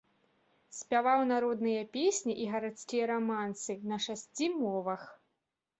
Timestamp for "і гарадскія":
2.43-3.05